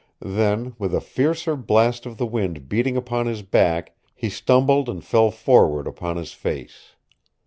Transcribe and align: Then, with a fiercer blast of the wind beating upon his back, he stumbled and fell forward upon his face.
Then, 0.33 0.73
with 0.79 0.95
a 0.95 0.99
fiercer 0.99 1.55
blast 1.55 2.07
of 2.07 2.17
the 2.17 2.25
wind 2.25 2.67
beating 2.67 2.97
upon 2.97 3.27
his 3.27 3.43
back, 3.43 3.95
he 4.15 4.29
stumbled 4.31 4.89
and 4.89 5.05
fell 5.05 5.29
forward 5.29 5.85
upon 5.85 6.17
his 6.17 6.33
face. 6.33 6.95